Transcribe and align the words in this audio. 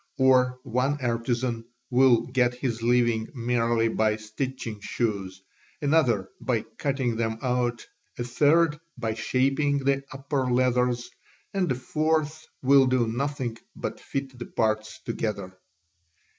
Or 0.17 0.59
one 0.63 0.97
artisan 0.99 1.63
will 1.91 2.25
get 2.25 2.55
his 2.55 2.81
living 2.81 3.27
merely 3.35 3.87
by 3.87 4.15
stitching 4.15 4.79
shoes, 4.79 5.43
another 5.79 6.27
by 6.39 6.63
cutting 6.79 7.17
them 7.17 7.37
out, 7.43 7.85
a 8.17 8.23
third 8.23 8.79
by 8.97 9.13
shaping 9.13 9.77
the 9.77 10.03
upper 10.11 10.49
leathers, 10.49 11.11
and 11.53 11.71
a 11.71 11.75
fourth 11.75 12.47
will 12.63 12.87
do 12.87 13.05
nothing 13.05 13.59
but 13.75 13.99
fit 13.99 14.39
the 14.39 14.47
parts 14.47 14.99
together. 15.05 15.55